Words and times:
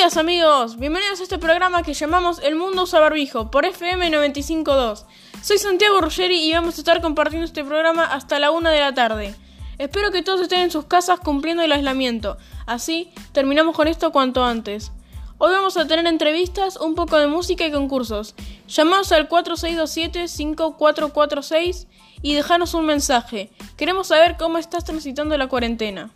días 0.00 0.16
amigos, 0.16 0.78
bienvenidos 0.78 1.20
a 1.20 1.24
este 1.24 1.36
programa 1.36 1.82
que 1.82 1.92
llamamos 1.92 2.38
El 2.38 2.56
Mundo 2.56 2.84
Usa 2.84 3.00
Barbijo 3.00 3.50
por 3.50 3.66
FM 3.66 4.08
952. 4.08 5.04
Soy 5.42 5.58
Santiago 5.58 6.00
Ruggeri 6.00 6.42
y 6.42 6.54
vamos 6.54 6.76
a 6.76 6.78
estar 6.80 7.02
compartiendo 7.02 7.44
este 7.44 7.62
programa 7.62 8.04
hasta 8.04 8.38
la 8.38 8.50
una 8.50 8.70
de 8.70 8.80
la 8.80 8.94
tarde. 8.94 9.34
Espero 9.76 10.10
que 10.10 10.22
todos 10.22 10.40
estén 10.40 10.60
en 10.60 10.70
sus 10.70 10.86
casas 10.86 11.20
cumpliendo 11.20 11.62
el 11.62 11.70
aislamiento, 11.70 12.38
así 12.64 13.12
terminamos 13.32 13.76
con 13.76 13.88
esto 13.88 14.10
cuanto 14.10 14.42
antes. 14.42 14.90
Hoy 15.36 15.52
vamos 15.52 15.76
a 15.76 15.86
tener 15.86 16.06
entrevistas, 16.06 16.78
un 16.78 16.94
poco 16.94 17.18
de 17.18 17.26
música 17.26 17.66
y 17.66 17.70
concursos. 17.70 18.34
Llamaos 18.68 19.12
al 19.12 19.28
4627-5446 19.28 21.88
y 22.22 22.32
dejanos 22.32 22.72
un 22.72 22.86
mensaje. 22.86 23.50
Queremos 23.76 24.06
saber 24.06 24.38
cómo 24.38 24.56
estás 24.56 24.86
transitando 24.86 25.36
la 25.36 25.48
cuarentena. 25.48 26.08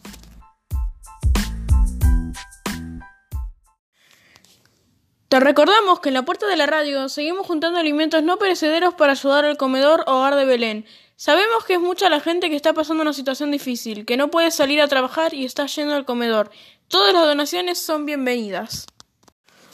Te 5.34 5.40
recordamos 5.40 5.98
que 5.98 6.10
en 6.10 6.14
la 6.14 6.24
puerta 6.24 6.46
de 6.46 6.54
la 6.54 6.66
radio 6.66 7.08
seguimos 7.08 7.44
juntando 7.44 7.80
alimentos 7.80 8.22
no 8.22 8.36
perecederos 8.36 8.94
para 8.94 9.14
ayudar 9.14 9.44
al 9.44 9.56
comedor 9.56 10.04
Hogar 10.06 10.36
de 10.36 10.44
Belén. 10.44 10.86
Sabemos 11.16 11.64
que 11.66 11.74
es 11.74 11.80
mucha 11.80 12.08
la 12.08 12.20
gente 12.20 12.50
que 12.50 12.54
está 12.54 12.72
pasando 12.72 13.02
una 13.02 13.12
situación 13.12 13.50
difícil, 13.50 14.06
que 14.06 14.16
no 14.16 14.30
puede 14.30 14.52
salir 14.52 14.80
a 14.80 14.86
trabajar 14.86 15.34
y 15.34 15.44
está 15.44 15.66
yendo 15.66 15.96
al 15.96 16.04
comedor. 16.04 16.52
Todas 16.86 17.12
las 17.12 17.24
donaciones 17.24 17.78
son 17.78 18.06
bienvenidas. 18.06 18.86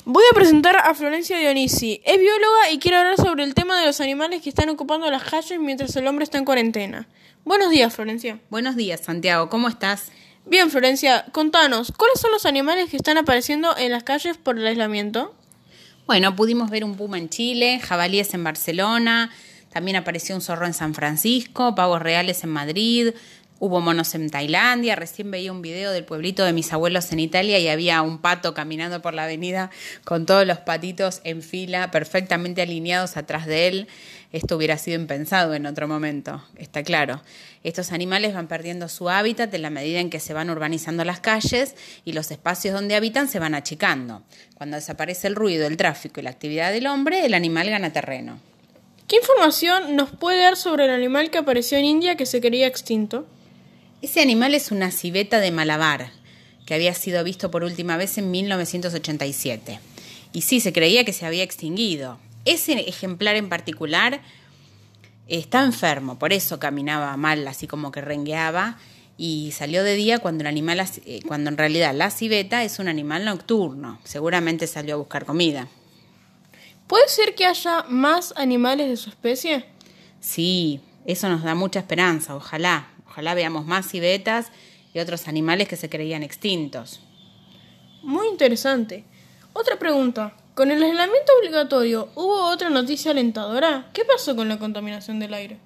Voy 0.06 0.24
a 0.30 0.34
presentar 0.34 0.78
a 0.78 0.94
Florencia 0.94 1.36
Dionisi. 1.36 2.00
Es 2.06 2.18
bióloga 2.18 2.70
y 2.72 2.78
quiere 2.78 2.96
hablar 2.96 3.18
sobre 3.18 3.44
el 3.44 3.52
tema 3.52 3.78
de 3.78 3.84
los 3.84 4.00
animales 4.00 4.40
que 4.40 4.48
están 4.48 4.70
ocupando 4.70 5.10
las 5.10 5.24
calles 5.24 5.60
mientras 5.60 5.94
el 5.94 6.06
hombre 6.06 6.24
está 6.24 6.38
en 6.38 6.46
cuarentena. 6.46 7.06
Buenos 7.44 7.68
días, 7.68 7.94
Florencia. 7.94 8.40
Buenos 8.48 8.76
días, 8.76 9.02
Santiago. 9.02 9.50
¿Cómo 9.50 9.68
estás? 9.68 10.10
Bien, 10.46 10.70
Florencia, 10.70 11.26
contanos, 11.32 11.92
¿cuáles 11.94 12.18
son 12.18 12.30
los 12.30 12.46
animales 12.46 12.88
que 12.88 12.96
están 12.96 13.18
apareciendo 13.18 13.76
en 13.76 13.92
las 13.92 14.04
calles 14.04 14.38
por 14.38 14.58
el 14.58 14.66
aislamiento? 14.66 15.34
Bueno, 16.10 16.34
pudimos 16.34 16.70
ver 16.70 16.82
un 16.82 16.96
puma 16.96 17.18
en 17.18 17.28
Chile, 17.28 17.78
jabalíes 17.78 18.34
en 18.34 18.42
Barcelona, 18.42 19.30
también 19.72 19.96
apareció 19.96 20.34
un 20.34 20.40
zorro 20.40 20.66
en 20.66 20.74
San 20.74 20.92
Francisco, 20.92 21.76
pavos 21.76 22.02
reales 22.02 22.42
en 22.42 22.50
Madrid, 22.50 23.12
hubo 23.60 23.80
monos 23.80 24.14
en 24.14 24.30
Tailandia, 24.30 24.96
recién 24.96 25.30
veía 25.30 25.52
un 25.52 25.60
video 25.60 25.92
del 25.92 26.04
pueblito 26.04 26.44
de 26.44 26.54
mis 26.54 26.72
abuelos 26.72 27.12
en 27.12 27.20
Italia 27.20 27.58
y 27.58 27.68
había 27.68 28.00
un 28.00 28.18
pato 28.18 28.54
caminando 28.54 29.02
por 29.02 29.12
la 29.12 29.24
avenida 29.24 29.70
con 30.02 30.24
todos 30.24 30.46
los 30.46 30.58
patitos 30.58 31.20
en 31.24 31.42
fila, 31.42 31.90
perfectamente 31.90 32.62
alineados 32.62 33.18
atrás 33.18 33.46
de 33.46 33.68
él. 33.68 33.88
Esto 34.32 34.56
hubiera 34.56 34.78
sido 34.78 34.98
impensado 34.98 35.54
en 35.54 35.66
otro 35.66 35.86
momento, 35.86 36.42
está 36.56 36.82
claro. 36.82 37.20
Estos 37.62 37.92
animales 37.92 38.32
van 38.32 38.48
perdiendo 38.48 38.88
su 38.88 39.10
hábitat 39.10 39.52
en 39.52 39.62
la 39.62 39.70
medida 39.70 40.00
en 40.00 40.08
que 40.08 40.20
se 40.20 40.32
van 40.32 40.48
urbanizando 40.48 41.04
las 41.04 41.20
calles 41.20 41.74
y 42.06 42.14
los 42.14 42.30
espacios 42.30 42.72
donde 42.72 42.94
habitan 42.94 43.28
se 43.28 43.40
van 43.40 43.54
achicando. 43.54 44.22
Cuando 44.54 44.76
desaparece 44.76 45.26
el 45.26 45.34
ruido, 45.34 45.66
el 45.66 45.76
tráfico 45.76 46.20
y 46.20 46.22
la 46.22 46.30
actividad 46.30 46.72
del 46.72 46.86
hombre, 46.86 47.26
el 47.26 47.34
animal 47.34 47.68
gana 47.68 47.92
terreno. 47.92 48.40
¿Qué 49.06 49.16
información 49.16 49.96
nos 49.96 50.12
puede 50.12 50.40
dar 50.40 50.56
sobre 50.56 50.86
el 50.86 50.92
animal 50.92 51.30
que 51.30 51.38
apareció 51.38 51.76
en 51.76 51.84
India 51.84 52.16
que 52.16 52.24
se 52.24 52.40
creía 52.40 52.66
extinto? 52.66 53.26
Ese 54.02 54.22
animal 54.22 54.54
es 54.54 54.70
una 54.70 54.90
civeta 54.90 55.40
de 55.40 55.50
Malabar, 55.50 56.10
que 56.64 56.72
había 56.72 56.94
sido 56.94 57.22
visto 57.22 57.50
por 57.50 57.64
última 57.64 57.98
vez 57.98 58.16
en 58.16 58.30
1987. 58.30 59.78
Y 60.32 60.40
sí, 60.40 60.60
se 60.60 60.72
creía 60.72 61.04
que 61.04 61.12
se 61.12 61.26
había 61.26 61.42
extinguido. 61.42 62.18
Ese 62.46 62.72
ejemplar 62.88 63.36
en 63.36 63.50
particular 63.50 64.22
está 65.28 65.62
enfermo, 65.62 66.18
por 66.18 66.32
eso 66.32 66.58
caminaba 66.58 67.14
mal, 67.18 67.46
así 67.46 67.66
como 67.66 67.92
que 67.92 68.00
rengueaba 68.00 68.78
y 69.18 69.52
salió 69.52 69.84
de 69.84 69.96
día 69.96 70.18
cuando 70.18 70.44
el 70.44 70.46
animal, 70.46 70.82
eh, 71.04 71.20
cuando 71.28 71.50
en 71.50 71.58
realidad 71.58 71.94
la 71.94 72.10
civeta 72.10 72.64
es 72.64 72.78
un 72.78 72.88
animal 72.88 73.26
nocturno. 73.26 73.98
Seguramente 74.04 74.66
salió 74.66 74.94
a 74.94 74.98
buscar 74.98 75.26
comida. 75.26 75.68
¿Puede 76.86 77.06
ser 77.08 77.34
que 77.34 77.44
haya 77.44 77.84
más 77.90 78.32
animales 78.36 78.88
de 78.88 78.96
su 78.96 79.10
especie? 79.10 79.66
Sí, 80.20 80.80
eso 81.04 81.28
nos 81.28 81.42
da 81.42 81.54
mucha 81.54 81.80
esperanza, 81.80 82.34
ojalá. 82.34 82.88
Ojalá 83.10 83.34
veamos 83.34 83.66
más 83.66 83.88
civetas 83.88 84.52
y 84.94 85.00
otros 85.00 85.26
animales 85.26 85.66
que 85.68 85.76
se 85.76 85.88
creían 85.88 86.22
extintos. 86.22 87.00
Muy 88.02 88.28
interesante. 88.28 89.04
Otra 89.52 89.78
pregunta. 89.78 90.36
Con 90.54 90.70
el 90.70 90.82
aislamiento 90.82 91.32
obligatorio, 91.40 92.08
¿hubo 92.14 92.46
otra 92.46 92.70
noticia 92.70 93.10
alentadora? 93.10 93.88
¿Qué 93.92 94.04
pasó 94.04 94.36
con 94.36 94.48
la 94.48 94.58
contaminación 94.58 95.18
del 95.18 95.34
aire? 95.34 95.58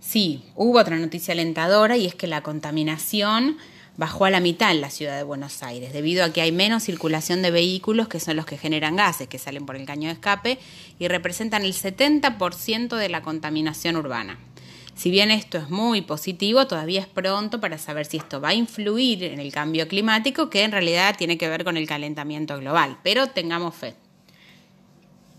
Sí, 0.00 0.42
hubo 0.56 0.78
otra 0.78 0.98
noticia 0.98 1.32
alentadora 1.32 1.96
y 1.96 2.06
es 2.06 2.14
que 2.14 2.26
la 2.26 2.42
contaminación 2.42 3.56
bajó 3.96 4.24
a 4.24 4.30
la 4.30 4.40
mitad 4.40 4.70
en 4.70 4.80
la 4.80 4.90
ciudad 4.90 5.16
de 5.16 5.22
Buenos 5.22 5.62
Aires, 5.62 5.92
debido 5.92 6.24
a 6.24 6.32
que 6.32 6.42
hay 6.42 6.50
menos 6.50 6.82
circulación 6.82 7.40
de 7.40 7.50
vehículos 7.50 8.08
que 8.08 8.20
son 8.20 8.36
los 8.36 8.46
que 8.46 8.58
generan 8.58 8.96
gases, 8.96 9.28
que 9.28 9.38
salen 9.38 9.64
por 9.64 9.76
el 9.76 9.86
caño 9.86 10.08
de 10.08 10.14
escape 10.14 10.58
y 10.98 11.08
representan 11.08 11.64
el 11.64 11.72
70% 11.72 12.96
de 12.96 13.08
la 13.08 13.22
contaminación 13.22 13.96
urbana. 13.96 14.38
Si 14.94 15.10
bien 15.10 15.30
esto 15.30 15.58
es 15.58 15.70
muy 15.70 16.02
positivo, 16.02 16.66
todavía 16.66 17.00
es 17.00 17.06
pronto 17.06 17.60
para 17.60 17.78
saber 17.78 18.06
si 18.06 18.18
esto 18.18 18.40
va 18.40 18.50
a 18.50 18.54
influir 18.54 19.24
en 19.24 19.40
el 19.40 19.52
cambio 19.52 19.88
climático, 19.88 20.50
que 20.50 20.62
en 20.62 20.72
realidad 20.72 21.16
tiene 21.16 21.38
que 21.38 21.48
ver 21.48 21.64
con 21.64 21.76
el 21.76 21.86
calentamiento 21.86 22.58
global, 22.58 22.98
pero 23.02 23.28
tengamos 23.28 23.74
fe. 23.74 23.94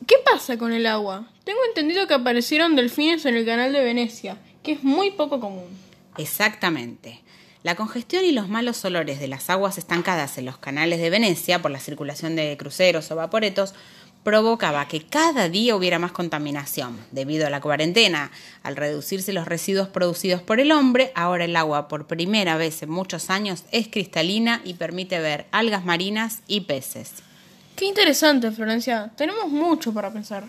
¿Qué 0.08 0.16
pasa 0.26 0.58
con 0.58 0.74
el 0.74 0.86
agua? 0.86 1.30
Tengo 1.44 1.60
entendido 1.68 2.08
que 2.08 2.14
aparecieron 2.14 2.76
delfines 2.76 3.26
en 3.26 3.36
el 3.36 3.46
canal 3.46 3.72
de 3.72 3.84
Venecia, 3.84 4.38
que 4.62 4.74
es 4.74 4.84
muy 4.84 5.12
poco 5.12 5.40
común. 5.40 5.66
Exactamente. 6.18 7.22
La 7.64 7.76
congestión 7.76 8.26
y 8.26 8.34
los 8.34 8.50
malos 8.50 8.84
olores 8.84 9.22
de 9.22 9.30
las 9.30 9.50
aguas 9.50 9.78
estancadas 9.78 10.38
en 10.38 10.46
los 10.46 10.58
canales 10.58 11.00
de 11.00 11.10
Venecia 11.10 11.62
por 11.62 11.72
la 11.72 11.80
circulación 11.80 12.36
de 12.36 12.58
cruceros 12.58 13.10
o 13.12 13.16
vaporetos 13.16 13.74
provocaba 14.24 14.88
que 14.88 15.06
cada 15.06 15.50
día 15.50 15.76
hubiera 15.76 16.00
más 16.00 16.12
contaminación. 16.12 16.98
Debido 17.12 17.46
a 17.46 17.50
la 17.50 17.62
cuarentena, 17.62 18.32
al 18.64 18.76
reducirse 18.76 19.34
los 19.34 19.48
residuos 19.48 19.90
producidos 19.90 20.42
por 20.42 20.60
el 20.60 20.72
hombre, 20.72 21.12
ahora 21.16 21.46
el 21.46 21.56
agua 21.56 21.88
por 21.88 22.08
primera 22.08 22.58
vez 22.58 22.82
en 22.84 22.90
muchos 22.90 23.30
años 23.30 23.66
es 23.72 23.88
cristalina 23.90 24.62
y 24.64 24.76
permite 24.76 25.20
ver 25.20 25.46
algas 25.52 25.86
marinas 25.86 26.40
y 26.48 26.62
peces. 26.62 27.12
Qué 27.76 27.86
interesante, 27.86 28.52
Florencia. 28.52 29.12
Tenemos 29.16 29.50
mucho 29.50 29.94
para 29.94 30.12
pensar. 30.12 30.46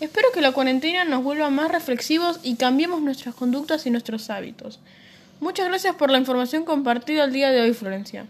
Espero 0.00 0.28
que 0.32 0.40
la 0.40 0.52
cuarentena 0.52 1.04
nos 1.04 1.24
vuelva 1.24 1.50
más 1.50 1.70
reflexivos 1.70 2.38
y 2.42 2.54
cambiemos 2.54 3.02
nuestras 3.02 3.34
conductas 3.34 3.84
y 3.86 3.90
nuestros 3.90 4.30
hábitos. 4.30 4.78
Muchas 5.40 5.68
gracias 5.68 5.96
por 5.96 6.10
la 6.10 6.18
información 6.18 6.64
compartida 6.64 7.24
el 7.24 7.32
día 7.32 7.50
de 7.50 7.60
hoy, 7.60 7.74
Florencia. 7.74 8.26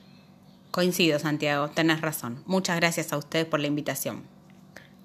Coincido, 0.70 1.18
Santiago, 1.18 1.68
tenés 1.68 2.00
razón. 2.00 2.42
Muchas 2.46 2.76
gracias 2.76 3.12
a 3.12 3.18
ustedes 3.18 3.46
por 3.46 3.60
la 3.60 3.66
invitación. 3.66 4.37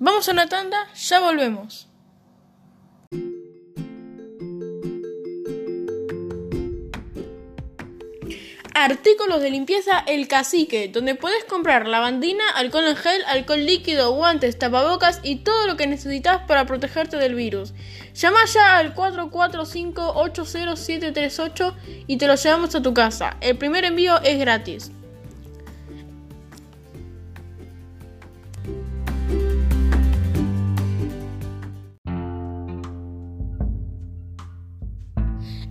Vamos 0.06 0.28
a 0.28 0.34
una 0.34 0.50
tanda, 0.50 0.90
ya 0.96 1.22
volvemos. 1.22 1.88
Artículos 8.74 9.42
de 9.42 9.50
limpieza 9.50 10.04
El 10.06 10.28
Cacique, 10.28 10.90
donde 10.90 11.16
puedes 11.16 11.46
comprar 11.46 11.88
lavandina, 11.88 12.44
alcohol 12.54 12.90
en 12.90 12.98
gel, 12.98 13.24
alcohol 13.28 13.66
líquido, 13.66 14.12
guantes, 14.12 14.60
tapabocas 14.60 15.22
y 15.24 15.38
todo 15.38 15.68
lo 15.68 15.78
que 15.78 15.88
necesitas 15.88 16.42
para 16.50 16.66
protegerte 16.66 17.16
del 17.16 17.36
virus. 17.36 17.74
Llama 18.14 18.44
ya 18.44 18.76
al 18.76 18.94
445-80738 18.96 21.76
y 22.08 22.18
te 22.18 22.28
lo 22.28 22.36
llevamos 22.36 22.76
a 22.76 22.82
tu 22.82 22.94
casa. 22.94 23.38
El 23.40 23.58
primer 23.58 23.86
envío 23.86 24.20
es 24.22 24.38
gratis. 24.38 24.92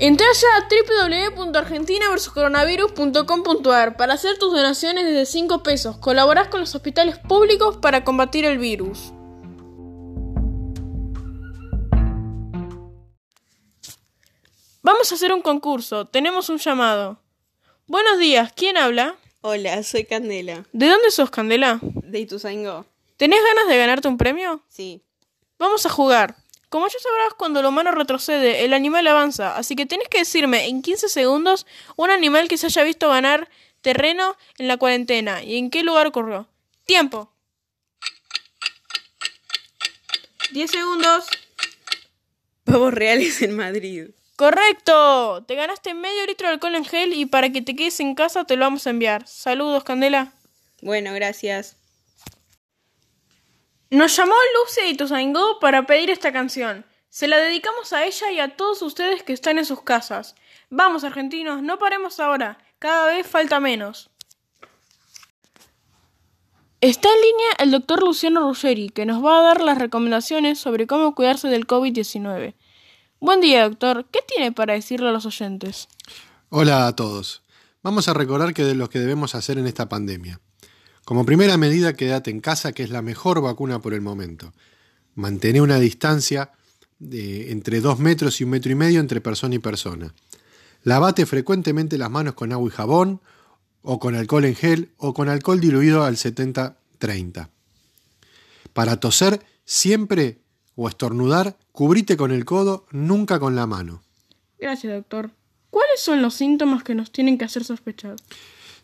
Entra 0.05 0.27
ya 0.35 0.49
a 0.57 0.67
www.argentinaversuscoronavirus.com.ar 1.37 3.97
para 3.97 4.15
hacer 4.15 4.37
tus 4.37 4.53
donaciones 4.53 5.05
desde 5.05 5.26
5 5.26 5.62
pesos. 5.62 5.97
Colaborás 5.99 6.49
con 6.49 6.59
los 6.59 6.75
hospitales 6.75 7.19
públicos 7.19 7.76
para 7.76 8.03
combatir 8.03 8.44
el 8.44 8.59
virus. 8.59 9.12
Vamos 14.82 15.12
a 15.12 15.15
hacer 15.15 15.32
un 15.32 15.41
concurso. 15.41 16.09
Tenemos 16.09 16.49
un 16.49 16.59
llamado. 16.59 17.21
Buenos 17.87 18.19
días, 18.19 18.53
¿quién 18.56 18.76
habla? 18.76 19.15
Hola, 19.41 19.85
soy 19.85 20.05
Candela, 20.05 20.67
¿De 20.73 20.88
dónde 20.88 21.12
sos, 21.12 21.31
Candela? 21.31 21.79
de 21.81 22.19
Ituzaingó. 22.19 22.87
¿Tenés 23.17 23.38
ganas 23.44 23.69
de 23.69 23.79
ganarte 23.79 24.09
un 24.09 24.19
premio? 24.19 24.65
Sí. 24.67 25.05
Vamos 25.61 25.87
a 25.87 25.91
jugar. 25.91 26.42
Como 26.73 26.89
ya 26.89 26.99
sabrás, 27.01 27.35
cuando 27.35 27.61
el 27.61 27.67
humano 27.67 27.91
retrocede, 27.91 28.65
el 28.65 28.73
animal 28.73 29.07
avanza, 29.07 29.59
así 29.59 29.77
que 29.77 29.85
tenés 29.85 30.09
que 30.09 30.21
decirme 30.21 30.69
en 30.69 30.81
15 30.81 31.11
segundos 31.11 31.67
un 31.97 32.09
animal 32.09 32.49
que 32.49 32.57
se 32.57 32.65
haya 32.65 32.83
visto 32.83 33.11
ganar 33.11 33.51
terreno 33.83 34.39
en 34.57 34.69
la 34.69 34.79
cuarentena 34.79 35.43
y 35.43 35.59
en 35.59 35.69
qué 35.69 35.83
lugar 35.83 36.07
ocurrió. 36.07 36.49
Tiempo. 36.87 37.31
10 40.53 40.71
segundos. 40.71 41.27
Pavos 42.65 42.95
reales 42.95 43.43
en 43.43 43.55
Madrid. 43.55 44.07
Correcto. 44.37 45.45
Te 45.47 45.57
ganaste 45.57 45.93
medio 45.93 46.25
litro 46.25 46.49
de 46.49 46.55
alcohol 46.55 46.75
en 46.75 46.87
gel 46.87 47.13
y 47.13 47.27
para 47.27 47.51
que 47.51 47.61
te 47.61 47.77
quedes 47.77 48.01
en 48.01 48.15
casa 48.15 48.45
te 48.47 48.57
lo 48.57 48.65
vamos 48.65 48.87
a 48.87 48.91
enviar. 48.91 49.29
Saludos, 49.29 49.85
Candela. 49.85 50.33
Bueno, 50.81 51.13
gracias. 51.13 51.81
Nos 53.93 54.17
llamó 54.17 54.33
Lucy 54.55 54.93
Ituzaingó 54.93 55.59
para 55.61 55.85
pedir 55.85 56.09
esta 56.09 56.33
canción. 56.33 56.87
Se 57.11 57.29
la 57.29 57.37
dedicamos 57.37 57.93
a 57.93 58.06
ella 58.06 58.31
y 58.33 58.41
a 58.41 58.56
todos 58.56 58.81
ustedes 58.81 59.23
que 59.23 59.35
están 59.35 59.59
en 59.59 59.67
sus 59.67 59.83
casas. 59.83 60.35
Vamos, 60.71 61.05
argentinos, 61.05 61.62
no 61.62 61.79
paremos 61.79 62.19
ahora. 62.19 62.56
Cada 62.79 63.09
vez 63.09 63.27
falta 63.27 63.61
menos. 63.61 64.09
Está 66.81 67.11
en 67.11 67.21
línea 67.21 67.49
el 67.59 67.71
doctor 67.71 68.03
Luciano 68.03 68.49
Ruggeri, 68.49 68.89
que 68.89 69.05
nos 69.05 69.23
va 69.23 69.41
a 69.41 69.43
dar 69.43 69.61
las 69.61 69.77
recomendaciones 69.77 70.59
sobre 70.59 70.87
cómo 70.87 71.15
cuidarse 71.15 71.49
del 71.49 71.67
COVID-19. 71.67 72.55
Buen 73.21 73.43
día, 73.43 73.69
doctor. 73.69 74.06
¿Qué 74.11 74.21
tiene 74.27 74.53
para 74.53 74.73
decirle 74.73 75.11
a 75.11 75.12
los 75.12 75.27
oyentes? 75.27 75.88
Hola 76.49 76.87
a 76.87 76.97
todos. 76.97 77.43
Vamos 77.83 78.09
a 78.09 78.15
recordar 78.15 78.55
que 78.55 78.65
de 78.65 78.75
lo 78.75 78.88
que 78.88 79.00
debemos 79.00 79.35
hacer 79.35 79.59
en 79.59 79.67
esta 79.67 79.91
pandemia. 79.91 80.41
Como 81.04 81.26
primera 81.26 81.56
medida, 81.56 81.94
quédate 81.94 82.31
en 82.31 82.40
casa, 82.40 82.72
que 82.72 82.82
es 82.82 82.90
la 82.90 83.02
mejor 83.02 83.40
vacuna 83.40 83.81
por 83.81 83.94
el 83.94 84.00
momento. 84.00 84.52
Mantener 85.14 85.62
una 85.62 85.78
distancia 85.78 86.52
de 86.99 87.50
entre 87.50 87.81
dos 87.81 87.99
metros 87.99 88.40
y 88.40 88.44
un 88.44 88.50
metro 88.50 88.70
y 88.70 88.76
medio 88.76 89.00
entre 89.00 89.20
persona 89.20 89.56
y 89.56 89.58
persona. 89.58 90.14
Lavate 90.84 91.26
frecuentemente 91.26 91.99
las 91.99 92.10
manos 92.10 92.34
con 92.34 92.52
agua 92.52 92.69
y 92.69 92.75
jabón, 92.75 93.20
o 93.82 93.99
con 93.99 94.14
alcohol 94.14 94.44
en 94.44 94.54
gel, 94.54 94.90
o 94.96 95.12
con 95.12 95.28
alcohol 95.28 95.60
diluido 95.60 96.04
al 96.04 96.16
70-30. 96.16 97.49
Para 98.72 98.99
toser, 98.99 99.44
siempre 99.64 100.38
o 100.76 100.88
estornudar, 100.88 101.58
cubrite 101.72 102.16
con 102.16 102.31
el 102.31 102.44
codo, 102.44 102.87
nunca 102.90 103.40
con 103.40 103.56
la 103.56 103.66
mano. 103.66 104.02
Gracias, 104.58 104.93
doctor. 104.93 105.31
¿Cuáles 105.70 106.00
son 106.00 106.22
los 106.22 106.34
síntomas 106.34 106.84
que 106.84 106.94
nos 106.94 107.10
tienen 107.10 107.38
que 107.38 107.44
hacer 107.44 107.64
sospechar? 107.64 108.16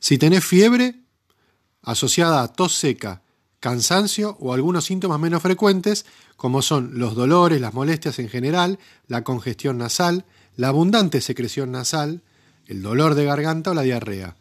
Si 0.00 0.18
tenés 0.18 0.44
fiebre, 0.44 0.96
asociada 1.88 2.42
a 2.42 2.48
tos 2.48 2.74
seca, 2.74 3.22
cansancio 3.60 4.36
o 4.40 4.52
algunos 4.52 4.84
síntomas 4.84 5.18
menos 5.18 5.40
frecuentes, 5.40 6.04
como 6.36 6.60
son 6.60 6.98
los 6.98 7.14
dolores, 7.14 7.62
las 7.62 7.72
molestias 7.72 8.18
en 8.18 8.28
general, 8.28 8.78
la 9.06 9.24
congestión 9.24 9.78
nasal, 9.78 10.26
la 10.54 10.68
abundante 10.68 11.22
secreción 11.22 11.72
nasal, 11.72 12.20
el 12.66 12.82
dolor 12.82 13.14
de 13.14 13.24
garganta 13.24 13.70
o 13.70 13.74
la 13.74 13.80
diarrea. 13.82 14.36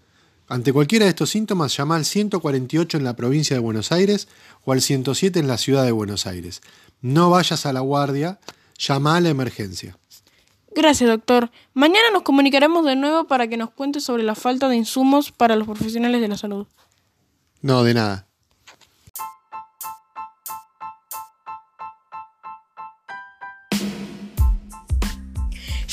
Ante 0.49 0.73
cualquiera 0.73 1.05
de 1.05 1.11
estos 1.11 1.29
síntomas, 1.29 1.75
llama 1.77 1.95
al 1.95 2.03
148 2.03 2.97
en 2.97 3.05
la 3.05 3.15
provincia 3.15 3.55
de 3.55 3.61
Buenos 3.61 3.93
Aires 3.93 4.27
o 4.65 4.73
al 4.73 4.81
107 4.81 5.39
en 5.39 5.47
la 5.47 5.57
ciudad 5.57 5.85
de 5.85 5.93
Buenos 5.93 6.27
Aires. 6.27 6.61
No 7.01 7.29
vayas 7.29 7.65
a 7.65 7.71
la 7.71 7.79
guardia, 7.79 8.39
llama 8.77 9.15
a 9.15 9.21
la 9.21 9.29
emergencia. 9.29 9.97
Gracias, 10.75 11.09
doctor. 11.09 11.49
Mañana 11.73 12.11
nos 12.11 12.23
comunicaremos 12.23 12.85
de 12.85 12.97
nuevo 12.97 13.23
para 13.23 13.47
que 13.47 13.55
nos 13.55 13.69
cuente 13.69 14.01
sobre 14.01 14.23
la 14.23 14.35
falta 14.35 14.67
de 14.67 14.75
insumos 14.75 15.31
para 15.31 15.55
los 15.55 15.65
profesionales 15.65 16.19
de 16.19 16.27
la 16.27 16.37
salud. 16.37 16.67
No, 17.61 17.83
de 17.83 17.93
nada. 17.93 18.27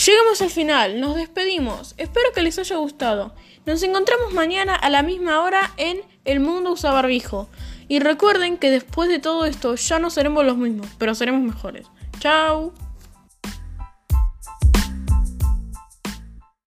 Llegamos 0.04 0.42
al 0.42 0.50
final, 0.50 1.00
nos 1.00 1.16
despedimos. 1.16 1.94
Espero 1.96 2.32
que 2.34 2.42
les 2.42 2.58
haya 2.58 2.76
gustado. 2.76 3.34
Nos 3.64 3.82
encontramos 3.82 4.34
mañana 4.34 4.74
a 4.74 4.90
la 4.90 5.02
misma 5.02 5.40
hora 5.42 5.72
en 5.78 6.02
El 6.26 6.40
Mundo 6.40 6.72
Usa 6.72 6.92
Barbijo. 6.92 7.48
Y 7.88 8.00
recuerden 8.00 8.58
que 8.58 8.70
después 8.70 9.08
de 9.08 9.18
todo 9.18 9.46
esto 9.46 9.76
ya 9.76 9.98
no 9.98 10.10
seremos 10.10 10.44
los 10.44 10.58
mismos, 10.58 10.88
pero 10.98 11.14
seremos 11.14 11.42
mejores. 11.42 11.86
Chao. 12.18 12.74